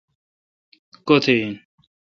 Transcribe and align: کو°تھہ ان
کو°تھہ 1.05 1.31
ان 1.41 1.51